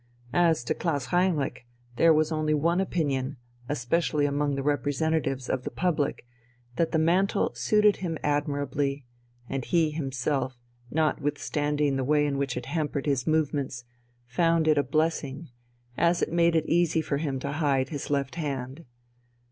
[0.33, 3.37] As to Klaus Heinrich, there was only one opinion,
[3.69, 6.25] especially among the representatives of the public,
[6.75, 9.05] that the mantle suited him admirably,
[9.47, 10.57] and he himself,
[10.89, 13.83] notwithstanding the way in which it hampered his movements,
[14.25, 15.49] found it a blessing,
[15.97, 18.85] as it made it easy for him to hide his left hand.